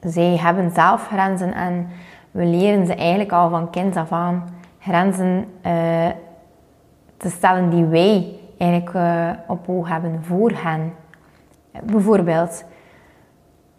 Zij 0.00 0.36
hebben 0.36 0.70
zelf 0.70 1.06
grenzen 1.06 1.54
en 1.54 1.88
we 2.30 2.44
leren 2.44 2.86
ze 2.86 2.94
eigenlijk 2.94 3.32
al 3.32 3.50
van 3.50 3.70
kind 3.70 3.96
af 3.96 4.12
aan 4.12 4.44
grenzen 4.78 5.44
uh, 5.66 6.06
te 7.16 7.30
stellen 7.30 7.70
die 7.70 7.84
wij 7.84 8.38
eigenlijk 8.58 8.94
uh, 8.94 9.30
op 9.46 9.68
oog 9.68 9.88
hebben 9.88 10.24
voor 10.24 10.52
hen. 10.54 10.92
Bijvoorbeeld, 11.84 12.64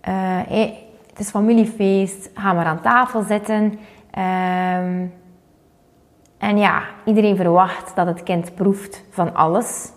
uh, 0.09 0.13
hey, 0.47 0.88
het 1.09 1.19
is 1.19 1.29
familiefeest, 1.29 2.29
ga 2.33 2.53
maar 2.53 2.65
aan 2.65 2.81
tafel 2.81 3.21
zitten. 3.21 3.63
Um, 4.17 5.13
en 6.38 6.57
ja, 6.57 6.81
iedereen 7.05 7.36
verwacht 7.36 7.95
dat 7.95 8.07
het 8.07 8.24
kind 8.24 8.55
proeft 8.55 9.03
van 9.09 9.36
alles. 9.36 9.91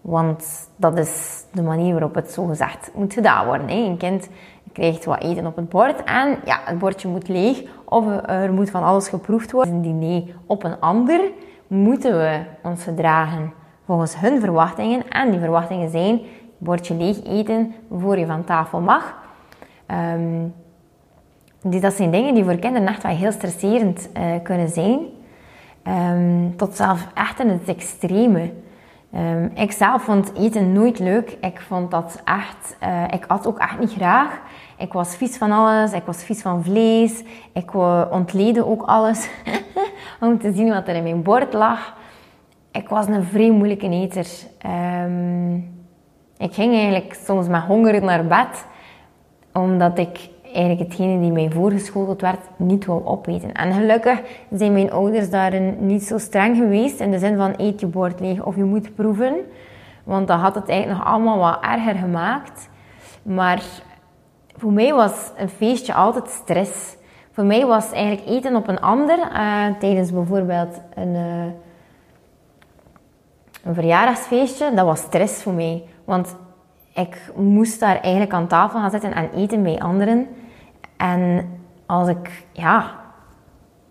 Want 0.00 0.70
dat 0.76 0.98
is 0.98 1.44
de 1.52 1.62
manier 1.62 1.92
waarop 1.92 2.14
het 2.14 2.30
zo 2.30 2.44
gezegd 2.44 2.90
moet 2.94 3.14
gedaan 3.14 3.46
worden. 3.46 3.68
Hè. 3.68 3.74
Een 3.74 3.96
kind 3.96 4.28
krijgt 4.76 5.04
wat 5.04 5.22
eten 5.22 5.46
op 5.46 5.56
het 5.56 5.68
bord 5.68 6.04
en 6.04 6.36
ja, 6.44 6.60
het 6.64 6.78
bordje 6.78 7.08
moet 7.08 7.28
leeg 7.28 7.62
of 7.84 8.04
er 8.26 8.52
moet 8.52 8.70
van 8.70 8.82
alles 8.82 9.08
geproefd 9.08 9.52
worden. 9.52 9.74
Een 9.74 9.82
diner 9.82 10.22
op 10.46 10.64
een 10.64 10.80
ander 10.80 11.20
moeten 11.66 12.18
we 12.18 12.40
ons 12.62 12.82
gedragen 12.82 13.52
volgens 13.84 14.20
hun 14.20 14.40
verwachtingen. 14.40 15.08
En 15.08 15.30
die 15.30 15.40
verwachtingen 15.40 15.90
zijn 15.90 16.20
bordje 16.58 16.94
leeg 16.94 17.24
eten 17.24 17.74
voor 17.90 18.18
je 18.18 18.26
van 18.26 18.44
tafel 18.44 18.80
mag. 18.80 19.14
Um, 20.14 20.54
dat 21.80 21.94
zijn 21.94 22.10
dingen 22.10 22.34
die 22.34 22.44
voor 22.44 22.56
kinderen 22.56 22.88
echt 22.88 23.02
wel 23.02 23.16
heel 23.16 23.32
stresserend 23.32 24.08
uh, 24.16 24.22
kunnen 24.42 24.68
zijn. 24.68 24.98
Um, 25.84 26.56
tot 26.56 26.76
zelfs 26.76 27.02
echt 27.14 27.40
in 27.40 27.48
het 27.48 27.68
extreme. 27.68 28.52
Um, 29.14 29.50
ik 29.54 29.72
zelf 29.72 30.02
vond 30.02 30.32
eten 30.34 30.72
nooit 30.72 30.98
leuk. 30.98 31.36
Ik 31.40 31.60
vond 31.60 31.90
dat 31.90 32.22
echt... 32.24 32.76
Uh, 32.82 33.02
ik 33.10 33.24
at 33.26 33.46
ook 33.46 33.58
echt 33.58 33.78
niet 33.78 33.92
graag. 33.92 34.40
Ik 34.78 34.92
was 34.92 35.16
vies 35.16 35.36
van 35.36 35.52
alles. 35.52 35.92
Ik 35.92 36.02
was 36.04 36.24
vies 36.24 36.42
van 36.42 36.64
vlees. 36.64 37.22
Ik 37.52 37.74
ontleden 38.10 38.66
ook 38.66 38.82
alles. 38.82 39.28
om 40.20 40.38
te 40.38 40.52
zien 40.52 40.68
wat 40.68 40.88
er 40.88 40.94
in 40.94 41.02
mijn 41.02 41.22
bord 41.22 41.52
lag. 41.52 41.94
Ik 42.72 42.88
was 42.88 43.06
een 43.06 43.24
vrij 43.24 43.50
moeilijke 43.50 43.88
eter. 43.88 44.26
Um, 45.04 45.54
ik 46.38 46.54
ging 46.54 46.74
eigenlijk 46.74 47.14
soms 47.24 47.48
met 47.48 47.62
honger 47.62 48.02
naar 48.02 48.26
bed. 48.26 48.66
Omdat 49.52 49.98
ik 49.98 50.28
eigenlijk 50.44 50.88
hetgene 50.88 51.20
die 51.20 51.32
mij 51.32 51.50
voorgeschoteld 51.50 52.20
werd 52.20 52.40
niet 52.56 52.84
wou 52.84 53.04
opeten. 53.04 53.52
En 53.52 53.72
gelukkig 53.72 54.20
zijn 54.50 54.72
mijn 54.72 54.92
ouders 54.92 55.30
daarin 55.30 55.76
niet 55.80 56.02
zo 56.02 56.18
streng 56.18 56.56
geweest. 56.56 57.00
In 57.00 57.10
de 57.10 57.18
zin 57.18 57.36
van 57.36 57.54
eet 57.56 57.80
je 57.80 57.86
bord 57.86 58.20
leeg 58.20 58.42
of 58.42 58.56
je 58.56 58.64
moet 58.64 58.94
proeven. 58.94 59.34
Want 60.04 60.28
dat 60.28 60.40
had 60.40 60.54
het 60.54 60.68
eigenlijk 60.68 60.98
nog 60.98 61.08
allemaal 61.08 61.38
wat 61.38 61.58
erger 61.60 61.94
gemaakt. 61.94 62.68
Maar 63.22 63.62
voor 64.56 64.72
mij 64.72 64.94
was 64.94 65.30
een 65.36 65.48
feestje 65.48 65.94
altijd 65.94 66.28
stress. 66.28 66.96
Voor 67.32 67.44
mij 67.44 67.66
was 67.66 67.92
eigenlijk 67.92 68.28
eten 68.28 68.56
op 68.56 68.68
een 68.68 68.80
ander, 68.80 69.18
uh, 69.18 69.66
tijdens 69.78 70.12
bijvoorbeeld 70.12 70.80
een, 70.94 71.14
uh, 71.14 71.44
een 73.62 73.74
verjaardagsfeestje, 73.74 74.74
dat 74.74 74.84
was 74.84 75.00
stress 75.00 75.42
voor 75.42 75.52
mij. 75.52 75.84
Want 76.04 76.36
ik 76.94 77.32
moest 77.34 77.80
daar 77.80 78.00
eigenlijk 78.00 78.32
aan 78.32 78.46
tafel 78.46 78.80
gaan 78.80 78.90
zitten 78.90 79.14
en 79.14 79.30
eten 79.34 79.62
bij 79.62 79.80
anderen. 79.80 80.28
En 80.96 81.50
als 81.86 82.08
ik, 82.08 82.44
ja, 82.52 82.90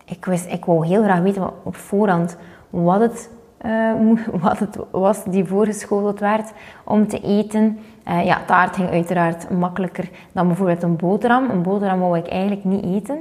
ik, 0.04 0.24
wist, 0.24 0.52
ik 0.52 0.64
wou 0.64 0.86
heel 0.86 1.02
graag 1.02 1.20
weten 1.20 1.64
op 1.64 1.76
voorhand 1.76 2.36
wat 2.70 3.00
het, 3.00 3.30
uh, 3.66 3.92
wat 4.42 4.58
het 4.58 4.78
was 4.90 5.24
die 5.24 5.44
voorgeschoteld 5.44 6.20
werd 6.20 6.52
om 6.84 7.08
te 7.08 7.20
eten. 7.20 7.78
Uh, 8.08 8.24
ja, 8.24 8.42
taart 8.46 8.76
ging 8.76 8.90
uiteraard 8.90 9.50
makkelijker 9.50 10.08
dan 10.32 10.46
bijvoorbeeld 10.46 10.82
een 10.82 10.96
boterham. 10.96 11.50
Een 11.50 11.62
boterham 11.62 12.00
wou 12.00 12.18
ik 12.18 12.26
eigenlijk 12.26 12.64
niet 12.64 12.84
eten. 12.84 13.18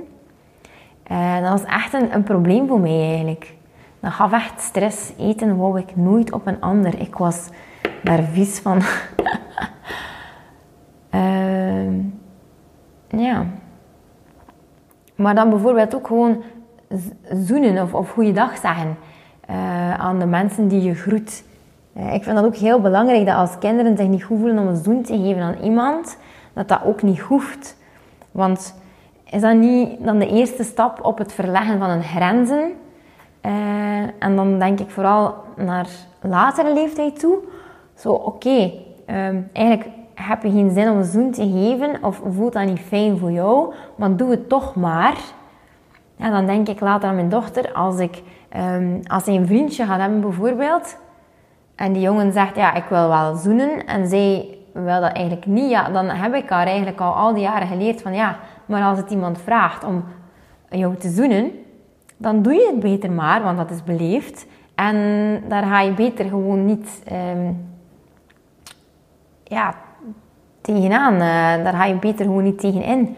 Uh, 1.11 1.39
dat 1.39 1.49
was 1.49 1.63
echt 1.63 1.93
een, 1.93 2.13
een 2.13 2.23
probleem 2.23 2.67
voor 2.67 2.79
mij 2.79 3.09
eigenlijk. 3.09 3.53
Dat 3.99 4.11
gaf 4.11 4.31
echt 4.31 4.61
stress. 4.61 5.13
Eten 5.17 5.57
wou 5.57 5.79
ik 5.79 5.95
nooit 5.95 6.31
op 6.31 6.47
een 6.47 6.61
ander. 6.61 6.99
Ik 6.99 7.15
was 7.15 7.49
daar 8.03 8.23
vies 8.23 8.59
van. 8.59 8.81
uh, 11.11 11.89
ja. 13.27 13.45
Maar 15.15 15.35
dan 15.35 15.49
bijvoorbeeld 15.49 15.95
ook 15.95 16.07
gewoon 16.07 16.43
zoenen 17.31 17.83
of, 17.83 17.93
of 17.93 18.09
goeiedag 18.09 18.57
zeggen 18.57 18.97
uh, 19.49 19.93
aan 19.93 20.19
de 20.19 20.25
mensen 20.25 20.67
die 20.67 20.81
je 20.81 20.95
groet. 20.95 21.43
Uh, 21.97 22.13
ik 22.13 22.23
vind 22.23 22.35
dat 22.35 22.45
ook 22.45 22.55
heel 22.55 22.81
belangrijk 22.81 23.25
dat 23.25 23.35
als 23.35 23.57
kinderen 23.57 23.97
zich 23.97 24.07
niet 24.07 24.23
goed 24.23 24.39
voelen 24.39 24.59
om 24.59 24.67
een 24.67 24.83
zoen 24.83 25.03
te 25.03 25.17
geven 25.17 25.41
aan 25.41 25.57
iemand, 25.63 26.17
dat 26.53 26.67
dat 26.67 26.79
ook 26.85 27.01
niet 27.01 27.19
hoeft. 27.19 27.77
Want 28.31 28.75
is 29.29 29.41
dat 29.41 29.55
niet 29.55 30.05
dan 30.05 30.19
de 30.19 30.27
eerste 30.27 30.63
stap 30.63 31.05
op 31.05 31.17
het 31.17 31.33
verleggen 31.33 31.79
van 31.79 31.89
een 31.89 32.03
grenzen? 32.03 32.71
Uh, 33.45 33.51
en 34.19 34.35
dan 34.35 34.59
denk 34.59 34.79
ik 34.79 34.89
vooral 34.89 35.35
naar 35.55 35.87
latere 36.21 36.73
leeftijd 36.73 37.19
toe. 37.19 37.37
Zo, 37.93 38.11
oké, 38.11 38.71
um, 39.07 39.49
eigenlijk 39.53 39.89
heb 40.13 40.43
je 40.43 40.51
geen 40.51 40.71
zin 40.71 40.89
om 40.89 40.97
een 40.97 41.03
zoen 41.03 41.31
te 41.31 41.51
geven 41.51 42.03
of 42.03 42.21
voelt 42.29 42.53
dat 42.53 42.65
niet 42.65 42.79
fijn 42.79 43.17
voor 43.17 43.31
jou, 43.31 43.73
maar 43.95 44.15
doe 44.15 44.29
het 44.29 44.49
toch 44.49 44.75
maar. 44.75 45.17
En 46.17 46.31
dan 46.31 46.45
denk 46.45 46.67
ik 46.67 46.79
later 46.79 47.09
aan 47.09 47.15
mijn 47.15 47.29
dochter, 47.29 47.73
als, 47.73 47.99
ik, 47.99 48.21
um, 48.57 48.99
als 49.07 49.25
hij 49.25 49.35
een 49.35 49.47
vriendje 49.47 49.85
gaat 49.85 49.99
hebben 49.99 50.21
bijvoorbeeld, 50.21 50.97
en 51.75 51.93
die 51.93 52.01
jongen 52.01 52.31
zegt, 52.31 52.55
ja, 52.55 52.73
ik 52.73 52.85
wil 52.89 53.07
wel 53.07 53.35
zoenen, 53.35 53.85
en 53.85 54.07
zij 54.07 54.57
wil 54.73 55.01
dat 55.01 55.11
eigenlijk 55.11 55.45
niet, 55.45 55.69
ja, 55.69 55.89
dan 55.89 56.09
heb 56.09 56.33
ik 56.33 56.49
haar 56.49 56.67
eigenlijk 56.67 56.99
al 56.99 57.13
al 57.13 57.33
die 57.33 57.43
jaren 57.43 57.67
geleerd 57.67 58.01
van, 58.01 58.13
ja, 58.13 58.39
maar 58.65 58.83
als 58.83 58.97
het 58.97 59.11
iemand 59.11 59.37
vraagt 59.41 59.83
om 59.83 60.03
jou 60.69 60.95
te 60.95 61.09
zoenen, 61.09 61.51
dan 62.17 62.41
doe 62.41 62.53
je 62.53 62.71
het 62.71 62.79
beter 62.79 63.11
maar, 63.11 63.43
want 63.43 63.57
dat 63.57 63.71
is 63.71 63.83
beleefd. 63.83 64.45
En 64.75 64.97
daar 65.47 65.63
ga 65.63 65.81
je 65.81 65.91
beter 65.91 66.25
gewoon 66.25 66.65
niet 66.65 67.03
um, 67.11 67.67
ja, 69.43 69.75
tegenaan. 70.61 71.13
Uh, 71.13 71.63
daar 71.63 71.73
ga 71.73 71.85
je 71.85 71.95
beter 71.95 72.25
gewoon 72.25 72.43
niet 72.43 72.59
tegenin. 72.59 73.15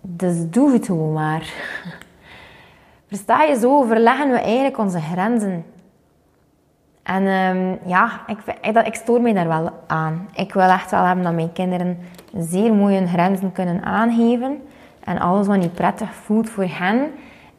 Dus 0.00 0.50
doe 0.50 0.72
het 0.72 0.86
gewoon 0.86 1.12
maar. 1.12 1.52
Versta 3.08 3.42
je, 3.42 3.58
zo 3.58 3.82
verleggen 3.82 4.30
we 4.30 4.38
eigenlijk 4.38 4.78
onze 4.78 5.00
grenzen. 5.00 5.64
En 7.04 7.26
um, 7.26 7.78
ja, 7.86 8.20
ik, 8.26 8.38
ik, 8.86 8.94
stoor 8.94 9.20
mij 9.20 9.32
daar 9.32 9.48
wel 9.48 9.70
aan. 9.86 10.28
Ik 10.34 10.54
wil 10.54 10.62
echt 10.62 10.90
wel 10.90 11.04
hebben 11.04 11.24
dat 11.24 11.34
mijn 11.34 11.52
kinderen 11.52 11.98
zeer 12.36 12.74
mooie 12.74 13.06
grenzen 13.06 13.52
kunnen 13.52 13.82
aangeven. 13.82 14.62
En 15.04 15.18
alles 15.18 15.46
wat 15.46 15.56
niet 15.56 15.74
prettig 15.74 16.14
voelt 16.14 16.50
voor 16.50 16.66
hen, 16.68 17.10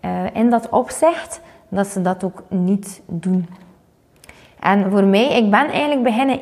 uh, 0.02 0.36
in 0.36 0.50
dat 0.50 0.70
opzicht, 0.70 1.42
dat 1.70 1.88
ze 1.88 2.02
dat 2.02 2.24
ook 2.24 2.44
niet 2.50 3.02
doen. 3.06 3.50
En 4.60 4.92
voor 4.92 5.04
mij, 5.04 5.38
ik 5.38 5.52
ben 5.52 5.68
eigenlijk 5.68 6.04
beginnen 6.04 6.40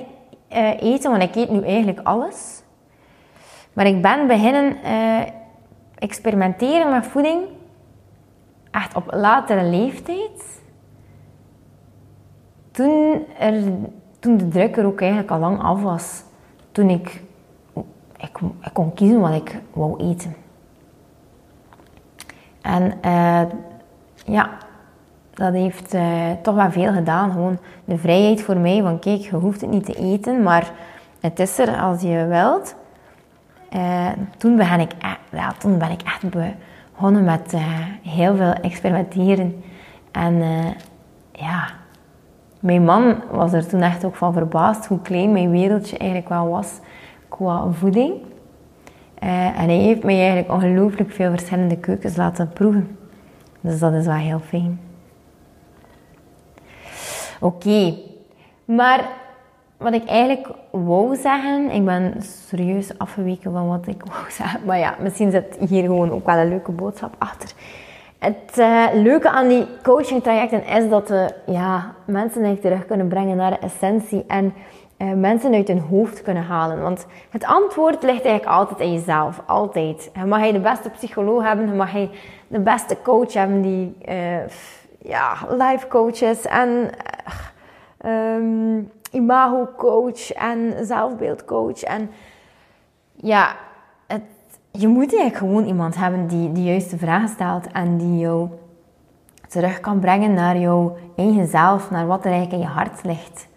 uh, 0.53 0.81
eten, 0.81 1.11
want 1.11 1.23
ik 1.23 1.35
eet 1.35 1.49
nu 1.49 1.61
eigenlijk 1.61 1.99
alles. 2.03 2.63
Maar 3.73 3.85
ik 3.85 4.01
ben 4.01 4.27
beginnen 4.27 4.77
uh, 4.85 5.21
experimenteren 5.95 6.91
met 6.91 7.05
voeding 7.05 7.41
echt 8.71 8.95
op 8.95 9.03
latere 9.11 9.63
leeftijd. 9.63 10.61
Toen, 12.73 13.25
er, 13.39 13.63
toen 14.19 14.37
de 14.37 14.47
druk 14.47 14.77
er 14.77 14.85
ook 14.85 15.01
eigenlijk 15.01 15.31
al 15.31 15.39
lang 15.39 15.61
af 15.61 15.81
was, 15.81 16.23
toen 16.71 16.89
ik, 16.89 17.21
ik, 18.17 18.39
ik 18.61 18.73
kon 18.73 18.93
kiezen 18.93 19.19
wat 19.19 19.33
ik 19.33 19.61
wou 19.73 20.03
eten. 20.03 20.35
En 22.61 22.93
uh, 23.05 23.41
ja, 24.25 24.49
dat 25.33 25.53
heeft 25.53 25.93
uh, 25.93 26.31
toch 26.41 26.55
wel 26.55 26.71
veel 26.71 26.93
gedaan. 26.93 27.31
Gewoon 27.31 27.57
de 27.85 27.97
vrijheid 27.97 28.41
voor 28.41 28.57
mij 28.57 28.81
van 28.81 28.99
kijk, 28.99 29.21
je 29.21 29.35
hoeft 29.35 29.61
het 29.61 29.69
niet 29.69 29.85
te 29.85 29.93
eten, 29.93 30.43
maar 30.43 30.71
het 31.19 31.39
is 31.39 31.57
er 31.59 31.77
als 31.81 32.01
je 32.01 32.25
wilt. 32.25 32.75
Uh, 33.75 34.09
toen, 34.37 34.55
ben 34.55 34.79
ik, 34.79 34.91
ja, 35.31 35.51
toen 35.51 35.77
ben 35.77 35.91
ik 35.91 36.01
echt 36.01 36.23
begonnen 36.29 37.23
met 37.23 37.53
heel 38.01 38.35
veel 38.35 38.53
experimenteren. 38.53 39.63
En 40.11 40.43
ja, 41.31 41.69
mijn 42.63 42.83
man 42.83 43.15
was 43.31 43.53
er 43.53 43.67
toen 43.67 43.81
echt 43.81 44.05
ook 44.05 44.15
van 44.15 44.33
verbaasd 44.33 44.85
hoe 44.85 45.01
klein 45.01 45.31
mijn 45.31 45.51
wereldje 45.51 45.97
eigenlijk 45.97 46.29
wel 46.29 46.49
was 46.49 46.79
qua 47.27 47.71
voeding. 47.71 48.13
en 49.19 49.53
hij 49.53 49.77
heeft 49.77 50.03
mij 50.03 50.17
eigenlijk 50.17 50.51
ongelooflijk 50.51 51.11
veel 51.11 51.29
verschillende 51.29 51.77
keukens 51.77 52.15
laten 52.15 52.49
proeven. 52.53 52.97
Dus 53.61 53.79
dat 53.79 53.93
is 53.93 54.05
wel 54.05 54.15
heel 54.15 54.39
fijn. 54.39 54.79
Oké, 57.39 57.93
maar 58.65 59.09
wat 59.77 59.93
ik 59.93 60.05
eigenlijk 60.05 60.47
wou 60.71 61.15
zeggen, 61.15 61.69
ik 61.71 61.85
ben 61.85 62.13
serieus 62.21 62.97
afgeweken 62.97 63.51
van 63.51 63.67
wat 63.67 63.87
ik 63.87 64.03
wou 64.11 64.31
zeggen, 64.31 64.61
maar 64.65 64.79
ja, 64.79 64.95
misschien 64.99 65.31
zit 65.31 65.57
hier 65.69 65.83
gewoon 65.83 66.11
ook 66.11 66.25
wel 66.25 66.37
een 66.37 66.49
leuke 66.49 66.71
boodschap 66.71 67.15
achter. 67.17 67.51
Het 68.23 68.57
uh, 68.57 68.85
leuke 68.93 69.29
aan 69.29 69.47
die 69.47 69.67
coaching 69.81 70.23
trajecten 70.23 70.65
is 70.65 70.89
dat 70.89 71.09
we 71.09 71.33
ja, 71.45 71.93
mensen 72.05 72.43
eigenlijk 72.43 72.61
terug 72.61 72.85
kunnen 72.85 73.07
brengen 73.07 73.37
naar 73.37 73.51
de 73.51 73.57
essentie 73.57 74.23
en 74.27 74.53
uh, 74.97 75.13
mensen 75.13 75.53
uit 75.53 75.67
hun 75.67 75.79
hoofd 75.79 76.21
kunnen 76.21 76.43
halen. 76.43 76.81
Want 76.81 77.05
het 77.29 77.45
antwoord 77.45 78.03
ligt 78.03 78.25
eigenlijk 78.25 78.57
altijd 78.57 78.79
in 78.79 78.93
jezelf, 78.93 79.41
altijd. 79.45 80.11
Mag 80.25 80.45
je 80.45 80.51
de 80.51 80.59
beste 80.59 80.89
psycholoog 80.89 81.43
hebben, 81.43 81.75
mag 81.75 81.93
je 81.93 82.09
de 82.47 82.59
beste 82.59 82.97
coach 83.03 83.33
hebben 83.33 83.61
die... 83.61 83.95
Uh, 84.09 84.15
ja, 85.03 85.33
life 85.49 85.87
en 86.49 86.89
um, 88.05 88.91
imago 89.11 89.69
coach 89.77 90.31
en 90.31 90.85
zelfbeeldcoach. 90.85 91.83
En 91.83 92.11
ja, 93.15 93.55
je 94.79 94.87
moet 94.87 95.15
eigenlijk 95.15 95.35
gewoon 95.35 95.65
iemand 95.65 95.95
hebben 95.95 96.27
die 96.27 96.51
de 96.51 96.63
juiste 96.63 96.97
vragen 96.97 97.29
stelt 97.29 97.71
en 97.71 97.97
die 97.97 98.17
jou 98.17 98.49
terug 99.47 99.79
kan 99.79 99.99
brengen 99.99 100.33
naar 100.33 100.57
jouw 100.57 100.97
eigen 101.15 101.47
zelf, 101.47 101.91
naar 101.91 102.07
wat 102.07 102.25
er 102.25 102.31
eigenlijk 102.31 102.61
in 102.61 102.67
je 102.67 102.73
hart 102.73 103.03
ligt. 103.03 103.47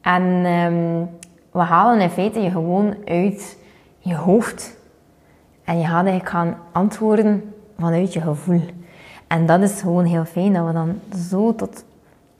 En 0.00 0.22
um, 0.46 1.08
we 1.50 1.58
halen 1.58 2.00
in 2.00 2.10
feite 2.10 2.40
je 2.40 2.50
gewoon 2.50 2.94
uit 3.04 3.58
je 3.98 4.14
hoofd. 4.14 4.76
En 5.64 5.78
je 5.78 5.84
gaat 5.84 6.04
eigenlijk 6.04 6.28
gaan 6.28 6.56
antwoorden 6.72 7.54
vanuit 7.78 8.12
je 8.12 8.20
gevoel. 8.20 8.62
En 9.26 9.46
dat 9.46 9.60
is 9.60 9.80
gewoon 9.80 10.04
heel 10.04 10.24
fijn 10.24 10.52
dat 10.52 10.66
we 10.66 10.72
dan 10.72 11.00
zo 11.30 11.54
tot 11.54 11.84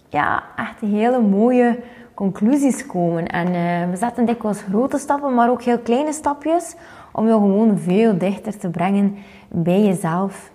ja, 0.08 0.42
echt 0.56 0.80
hele 0.80 1.20
mooie 1.20 1.78
conclusies 2.14 2.86
komen. 2.86 3.26
En 3.26 3.46
uh, 3.46 3.90
we 3.90 3.96
zetten 3.96 4.26
dikwijls 4.26 4.62
grote 4.68 4.98
stappen, 4.98 5.34
maar 5.34 5.50
ook 5.50 5.62
heel 5.62 5.78
kleine 5.78 6.12
stapjes 6.12 6.74
om 7.18 7.26
je 7.26 7.32
gewoon 7.32 7.78
veel 7.78 8.18
dichter 8.18 8.58
te 8.58 8.68
brengen 8.68 9.16
bij 9.48 9.84
jezelf. 9.84 10.50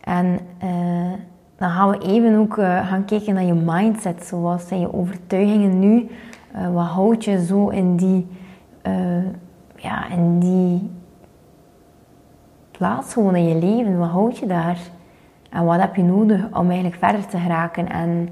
En 0.00 0.38
uh, 0.64 1.12
dan 1.56 1.70
gaan 1.70 1.90
we 1.90 1.98
even 1.98 2.38
ook 2.38 2.56
uh, 2.56 2.88
gaan 2.88 3.04
kijken 3.04 3.34
naar 3.34 3.44
je 3.44 3.54
mindset. 3.54 4.24
Zoals 4.24 4.68
zijn 4.68 4.80
je 4.80 4.94
overtuigingen 4.94 5.78
nu? 5.78 6.08
wat 6.72 6.86
houd 6.86 7.24
je 7.24 7.44
zo 7.44 7.68
in 7.68 7.96
die, 7.96 8.26
ja, 9.76 10.08
in 10.08 10.38
die 10.38 10.90
plaats 12.70 13.12
gewoon 13.12 13.36
in 13.36 13.48
je 13.48 13.54
leven? 13.54 13.98
Wat 13.98 14.08
houd 14.08 14.38
je 14.38 14.46
daar? 14.46 14.78
En 15.50 15.64
wat 15.64 15.80
heb 15.80 15.96
je 15.96 16.02
nodig 16.02 16.46
om 16.52 16.70
eigenlijk 16.70 16.96
verder 17.04 17.26
te 17.26 17.38
geraken? 17.38 17.88
En 17.88 18.28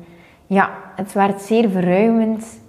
ja, 0.47 0.71
het 0.97 1.12
werkt 1.12 1.42
zeer 1.42 1.71
verruimend. 1.71 2.61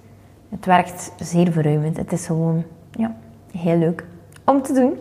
Het 0.49 0.65
werkt 0.65 1.13
zeer 1.17 1.51
verruimend. 1.51 1.97
Het 1.97 2.11
is 2.11 2.25
gewoon 2.25 2.63
ja, 2.91 3.15
heel 3.51 3.77
leuk 3.77 4.05
om 4.45 4.61
te 4.61 4.73
doen. 4.73 4.97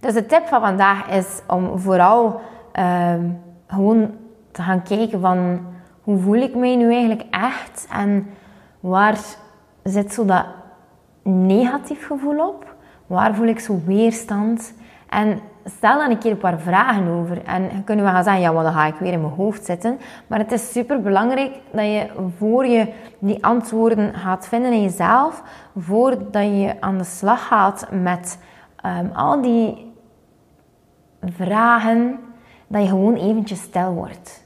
Dus 0.00 0.14
de 0.14 0.26
tip 0.26 0.46
van 0.46 0.60
vandaag 0.60 1.08
is 1.08 1.40
om 1.46 1.78
vooral 1.78 2.40
uh, 2.78 3.14
gewoon 3.66 4.10
te 4.50 4.62
gaan 4.62 4.82
kijken 4.82 5.20
van 5.20 5.60
hoe 6.02 6.18
voel 6.18 6.34
ik 6.34 6.54
mij 6.54 6.76
nu 6.76 6.92
eigenlijk 6.92 7.24
echt 7.30 7.86
en 7.90 8.26
waar 8.80 9.18
zit 9.82 10.12
zo 10.12 10.24
dat 10.24 10.46
negatief 11.22 12.06
gevoel 12.06 12.48
op? 12.48 12.74
Waar 13.06 13.34
voel 13.34 13.46
ik 13.46 13.60
zo 13.60 13.80
weerstand? 13.86 14.74
En 15.08 15.40
stel 15.64 15.98
dan 15.98 16.10
een 16.10 16.18
keer 16.18 16.30
een 16.30 16.38
paar 16.38 16.58
vragen 16.58 17.08
over. 17.08 17.42
En 17.44 17.84
kunnen 17.84 18.04
we 18.04 18.10
gaan 18.10 18.24
zeggen, 18.24 18.42
ja, 18.42 18.52
maar 18.52 18.62
dan 18.64 18.72
ga 18.72 18.86
ik 18.86 18.94
weer 18.94 19.12
in 19.12 19.20
mijn 19.20 19.32
hoofd 19.32 19.64
zitten. 19.64 19.98
Maar 20.26 20.38
het 20.38 20.52
is 20.52 20.72
super 20.72 21.02
belangrijk 21.02 21.52
dat 21.70 21.84
je 21.84 22.06
voor 22.36 22.66
je 22.66 22.92
die 23.18 23.44
antwoorden 23.44 24.14
gaat 24.14 24.48
vinden 24.48 24.72
in 24.72 24.82
jezelf, 24.82 25.42
voordat 25.76 26.44
je 26.44 26.74
aan 26.80 26.98
de 26.98 27.04
slag 27.04 27.46
gaat 27.46 27.86
met 27.90 28.38
um, 28.86 29.10
al 29.14 29.40
die 29.40 29.92
vragen, 31.24 32.18
dat 32.66 32.82
je 32.82 32.88
gewoon 32.88 33.14
eventjes 33.14 33.60
stil 33.60 33.92
wordt. 33.92 34.44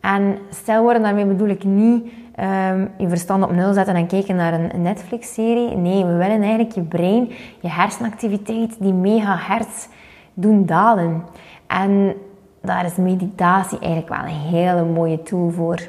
En 0.00 0.38
stil 0.50 0.82
worden, 0.82 1.02
daarmee 1.02 1.26
bedoel 1.26 1.48
ik 1.48 1.64
niet 1.64 2.12
um, 2.40 2.90
je 2.98 3.08
verstand 3.08 3.44
op 3.44 3.52
nul 3.52 3.72
zetten 3.72 3.94
en 3.94 4.06
kijken 4.06 4.36
naar 4.36 4.52
een 4.52 4.82
Netflix-serie. 4.82 5.76
Nee, 5.76 6.04
we 6.04 6.12
willen 6.12 6.42
eigenlijk 6.42 6.72
je 6.72 6.82
brein, 6.82 7.32
je 7.60 7.68
hersenactiviteit, 7.68 8.76
die 8.80 8.92
megahertz 8.92 9.86
doen 10.34 10.66
dalen. 10.66 11.24
En 11.66 12.14
daar 12.60 12.84
is 12.84 12.96
meditatie 12.96 13.78
eigenlijk 13.78 14.08
wel 14.08 14.24
een 14.24 14.58
hele 14.58 14.84
mooie 14.84 15.22
tool 15.22 15.50
voor. 15.50 15.80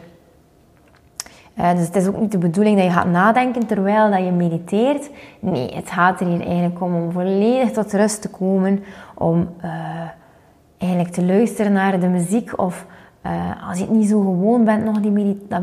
Uh, 1.59 1.71
dus 1.71 1.85
het 1.85 1.95
is 1.95 2.07
ook 2.07 2.19
niet 2.19 2.31
de 2.31 2.37
bedoeling 2.37 2.75
dat 2.77 2.85
je 2.85 2.91
gaat 2.91 3.07
nadenken 3.07 3.67
terwijl 3.67 4.11
dat 4.11 4.23
je 4.23 4.31
mediteert. 4.31 5.09
Nee, 5.39 5.75
het 5.75 5.89
gaat 5.89 6.19
er 6.19 6.27
hier 6.27 6.41
eigenlijk 6.41 6.81
om 6.81 6.95
om 6.95 7.11
volledig 7.11 7.71
tot 7.71 7.93
rust 7.93 8.21
te 8.21 8.29
komen. 8.29 8.83
Om 9.15 9.49
uh, 9.63 9.71
eigenlijk 10.77 11.11
te 11.11 11.25
luisteren 11.25 11.71
naar 11.71 11.99
de 11.99 12.07
muziek 12.07 12.59
of 12.59 12.85
uh, 13.25 13.67
als 13.69 13.77
je 13.77 13.83
het 13.83 13.93
niet 13.93 14.09
zo 14.09 14.19
gewoon 14.19 14.63
bent 14.63 14.83
nog 14.83 14.99
die 14.99 15.45
dat, 15.47 15.61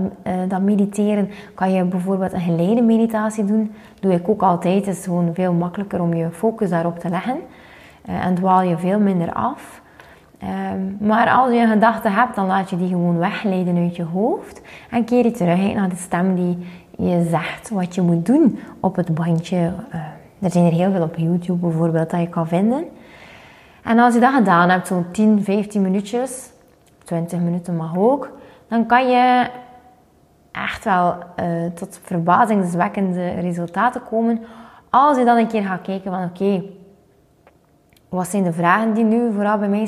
dat, 0.48 0.60
mediteren, 0.60 1.30
kan 1.54 1.72
je 1.72 1.84
bijvoorbeeld 1.84 2.32
een 2.32 2.40
geleide 2.40 2.82
meditatie 2.82 3.44
doen. 3.44 3.72
Dat 3.92 4.02
doe 4.02 4.12
ik 4.12 4.28
ook 4.28 4.42
altijd. 4.42 4.86
Het 4.86 4.96
is 4.96 5.04
gewoon 5.04 5.34
veel 5.34 5.52
makkelijker 5.52 6.00
om 6.00 6.14
je 6.14 6.30
focus 6.30 6.70
daarop 6.70 6.98
te 6.98 7.08
leggen. 7.08 7.36
Uh, 8.08 8.26
en 8.26 8.34
dwaal 8.34 8.62
je 8.62 8.78
veel 8.78 8.98
minder 8.98 9.32
af. 9.32 9.80
Um, 10.72 10.96
maar 11.00 11.30
als 11.30 11.52
je 11.52 11.58
een 11.58 11.68
gedachte 11.68 12.08
hebt, 12.08 12.34
dan 12.34 12.46
laat 12.46 12.70
je 12.70 12.76
die 12.76 12.88
gewoon 12.88 13.18
wegleiden 13.18 13.76
uit 13.76 13.96
je 13.96 14.04
hoofd. 14.04 14.60
En 14.90 15.04
keer 15.04 15.24
je 15.24 15.30
terug 15.30 15.74
naar 15.74 15.88
de 15.88 15.96
stem 15.96 16.34
die 16.34 16.58
je 16.96 17.26
zegt 17.30 17.70
wat 17.70 17.94
je 17.94 18.02
moet 18.02 18.26
doen 18.26 18.58
op 18.80 18.96
het 18.96 19.14
bandje. 19.14 19.56
Uh, 19.56 20.00
er 20.38 20.50
zijn 20.50 20.64
er 20.64 20.72
heel 20.72 20.92
veel 20.92 21.02
op 21.02 21.16
YouTube 21.16 21.66
bijvoorbeeld 21.66 22.10
dat 22.10 22.20
je 22.20 22.28
kan 22.28 22.48
vinden. 22.48 22.84
En 23.82 23.98
als 23.98 24.14
je 24.14 24.20
dat 24.20 24.32
gedaan 24.32 24.68
hebt, 24.68 24.86
zo'n 24.86 25.06
10, 25.10 25.44
15 25.44 25.82
minuutjes, 25.82 26.50
20 27.04 27.40
minuten 27.40 27.76
mag 27.76 27.96
ook, 27.96 28.30
dan 28.68 28.86
kan 28.86 29.10
je 29.10 29.46
echt 30.52 30.84
wel 30.84 31.14
uh, 31.40 31.70
tot 31.74 32.00
verbazingwekkende 32.02 33.28
resultaten 33.28 34.02
komen. 34.10 34.40
Als 34.90 35.18
je 35.18 35.24
dan 35.24 35.36
een 35.36 35.46
keer 35.46 35.62
gaat 35.62 35.82
kijken 35.82 36.10
van 36.10 36.24
oké, 36.24 36.62
wat 38.12 38.28
zijn 38.28 38.42
de 38.42 38.52
vragen 38.52 38.94
die 38.94 39.04
nu 39.04 39.32
vooral 39.32 39.58
bij 39.58 39.68
mij 39.68 39.86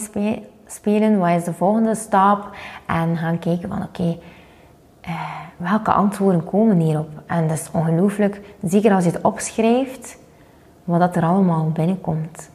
spelen? 0.66 1.18
Wat 1.18 1.30
is 1.30 1.44
de 1.44 1.52
volgende 1.52 1.94
stap? 1.94 2.56
En 2.86 3.16
gaan 3.16 3.38
kijken 3.38 3.68
van 3.68 3.82
oké, 3.82 4.18
uh, 5.06 5.20
welke 5.56 5.92
antwoorden 5.92 6.44
komen 6.44 6.78
hierop? 6.78 7.08
En 7.26 7.48
dat 7.48 7.58
is 7.58 7.70
ongelooflijk, 7.72 8.40
zeker 8.62 8.92
als 8.92 9.04
je 9.04 9.10
het 9.10 9.22
opschrijft, 9.22 10.18
wat 10.84 11.00
dat 11.00 11.16
er 11.16 11.22
allemaal 11.22 11.70
binnenkomt. 11.70 12.50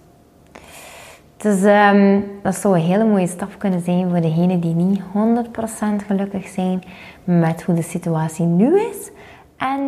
Dus 1.37 1.63
um, 1.63 2.25
dat 2.43 2.55
zou 2.55 2.75
een 2.75 2.85
hele 2.85 3.05
mooie 3.05 3.27
stap 3.27 3.51
kunnen 3.57 3.81
zijn 3.81 4.09
voor 4.09 4.21
degenen 4.21 4.59
die 4.59 4.75
niet 4.75 5.01
100% 5.01 6.05
gelukkig 6.05 6.47
zijn 6.47 6.83
met 7.23 7.63
hoe 7.63 7.75
de 7.75 7.81
situatie 7.81 8.45
nu 8.45 8.79
is. 8.79 9.11
En 9.57 9.81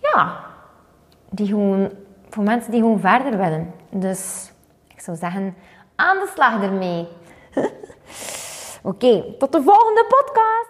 ja, 0.00 0.36
die 1.30 1.46
gewoon 1.46 1.88
voor 2.28 2.44
mensen 2.44 2.70
die 2.70 2.80
gewoon 2.80 3.00
verder 3.00 3.38
willen. 3.38 3.77
Dus 3.90 4.52
ik 4.88 5.00
zou 5.00 5.16
zeggen, 5.16 5.54
aan 5.94 6.16
de 6.16 6.30
slag 6.34 6.62
ermee. 6.62 7.08
Oké, 8.82 9.34
tot 9.38 9.52
de 9.52 9.62
volgende 9.62 10.04
podcast. 10.08 10.66